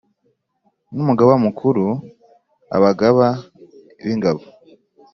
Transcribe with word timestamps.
n 0.95 0.97
Umugaba 1.03 1.33
Mukuru 1.45 1.85
Abagaba 2.75 3.27
b 4.03 4.05
Ingabo 4.13 4.43